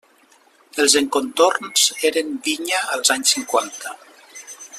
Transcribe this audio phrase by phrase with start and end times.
[0.83, 3.97] Els encontorns eren vinya als anys cinquanta.